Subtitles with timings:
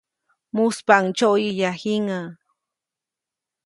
[0.55, 2.27] Mujspaʼuŋ ndsyoʼyäya jiŋäʼ.